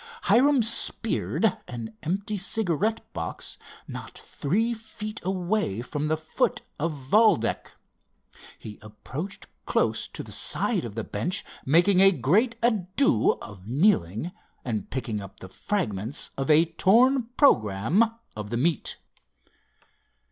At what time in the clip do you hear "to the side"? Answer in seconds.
10.07-10.85